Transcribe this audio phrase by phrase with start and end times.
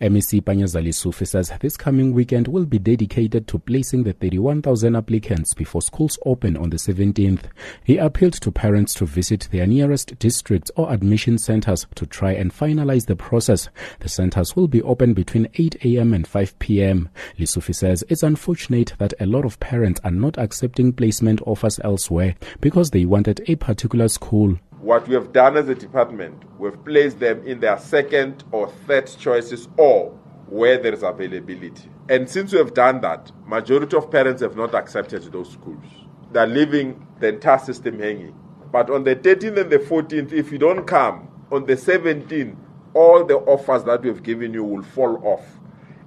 [0.00, 5.54] MEC Panyaza Lesufi says this coming weekend will be dedicated to placing the 31,000 applicants
[5.54, 7.44] before schools open on the 17th.
[7.82, 12.54] He appealed to parents to visit their nearest districts or admission centers to try and
[12.54, 13.68] finalize the process.
[13.98, 16.14] The centers will be open between 8 a.m.
[16.14, 17.08] and 5 p.m.
[17.36, 22.36] Lesufi says it's unfortunate that a lot of parents are not accepting placement offers elsewhere
[22.60, 24.58] because they wanted a particular school.
[24.88, 29.06] What we have done as a department, we've placed them in their second or third
[29.18, 31.90] choices or where there is availability.
[32.08, 35.84] And since we have done that, majority of parents have not accepted those schools.
[36.32, 38.34] They're leaving the entire system hanging.
[38.72, 42.56] But on the 13th and the 14th, if you don't come, on the 17th,
[42.94, 45.44] all the offers that we've given you will fall off.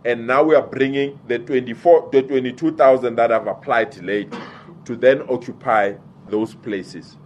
[0.05, 4.33] And now we are bringing the 24, the 22,000 that have applied late
[4.85, 5.93] to then occupy
[6.29, 7.17] those places.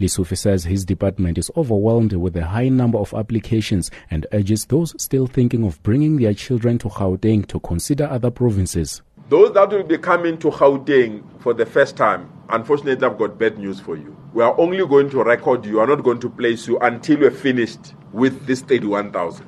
[0.00, 4.94] Lesufi says his department is overwhelmed with a high number of applications and urges those
[5.02, 9.02] still thinking of bringing their children to Gauteng to consider other provinces.
[9.28, 13.58] Those that will be coming to Gauteng for the first time, unfortunately, I've got bad
[13.58, 14.16] news for you.
[14.32, 17.18] We are only going to record you, we are not going to place you until
[17.18, 19.46] we're finished with this 31,000.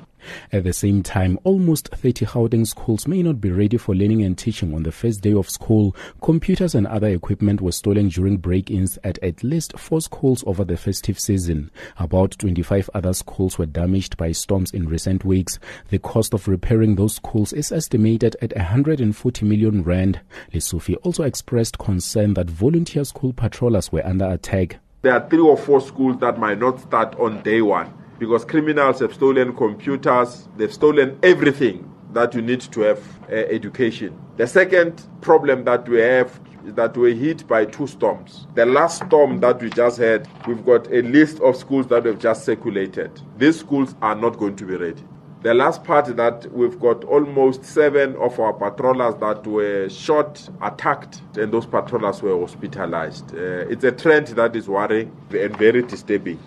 [0.51, 4.37] At the same time, almost 30 Gauteng schools may not be ready for learning and
[4.37, 5.95] teaching on the first day of school.
[6.21, 10.77] Computers and other equipment were stolen during break-ins at at least four schools over the
[10.77, 11.71] festive season.
[11.97, 15.59] About 25 other schools were damaged by storms in recent weeks.
[15.89, 20.19] The cost of repairing those schools is estimated at 140 million rand.
[20.53, 24.79] Lesufi also expressed concern that volunteer school patrollers were under attack.
[25.01, 28.99] There are three or four schools that might not start on day one because criminals
[28.99, 34.15] have stolen computers, they've stolen everything that you need to have uh, education.
[34.37, 38.45] The second problem that we have is that we're hit by two storms.
[38.53, 42.19] The last storm that we just had, we've got a list of schools that we've
[42.19, 43.19] just circulated.
[43.39, 45.03] These schools are not going to be ready.
[45.41, 51.23] The last part that we've got almost seven of our patrollers that were shot, attacked,
[51.37, 53.33] and those patrollers were hospitalized.
[53.33, 56.37] Uh, it's a trend that is worrying and very disturbing.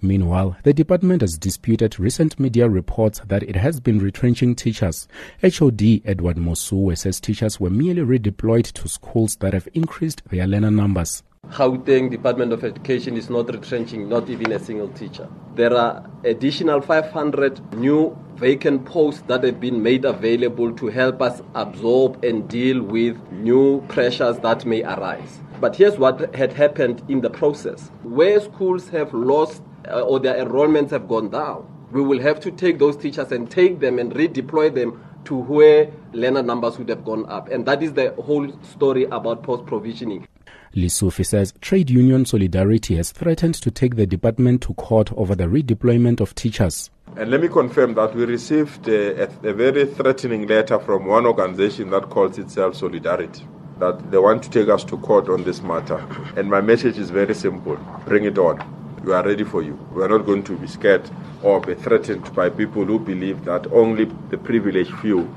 [0.00, 5.06] Meanwhile, the department has disputed recent media reports that it has been retrenching teachers.
[5.42, 10.70] HOD Edward Mosuwe says teachers were merely redeployed to schools that have increased their learner
[10.70, 11.22] numbers.
[11.50, 15.28] Gauteng Department of Education is not retrenching not even a single teacher.
[15.56, 21.42] There are additional 500 new vacant posts that have been made available to help us
[21.54, 25.40] absorb and deal with new pressures that may arise.
[25.62, 27.92] But here's what had happened in the process.
[28.02, 32.50] Where schools have lost uh, or their enrollments have gone down, we will have to
[32.50, 37.04] take those teachers and take them and redeploy them to where learner numbers would have
[37.04, 37.48] gone up.
[37.48, 40.26] And that is the whole story about post provisioning.
[40.74, 45.44] Lesufi says trade union Solidarity has threatened to take the department to court over the
[45.44, 46.90] redeployment of teachers.
[47.16, 51.24] And let me confirm that we received a, a, a very threatening letter from one
[51.24, 53.44] organization that calls itself Solidarity
[53.82, 55.98] that they want to take us to court on this matter.
[56.36, 57.74] And my message is very simple
[58.06, 58.56] bring it on.
[59.04, 59.74] We are ready for you.
[59.92, 61.10] We are not going to be scared
[61.42, 65.28] or be threatened by people who believe that only the privileged few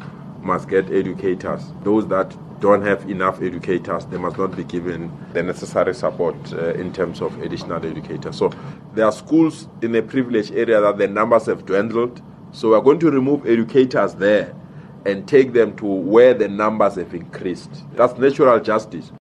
[0.43, 1.63] must get educators.
[1.81, 6.73] Those that don't have enough educators, they must not be given the necessary support uh,
[6.75, 8.37] in terms of additional educators.
[8.37, 8.51] So
[8.93, 12.21] there are schools in a privileged area that the numbers have dwindled.
[12.51, 14.53] So we're going to remove educators there
[15.05, 17.69] and take them to where the numbers have increased.
[17.93, 19.11] That's natural justice.